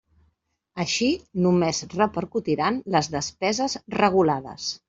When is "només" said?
1.47-1.83